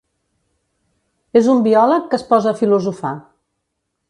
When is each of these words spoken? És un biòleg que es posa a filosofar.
És 1.41 1.51
un 1.57 1.61
biòleg 1.69 2.09
que 2.15 2.21
es 2.21 2.27
posa 2.33 2.53
a 2.57 2.63
filosofar. 2.63 3.17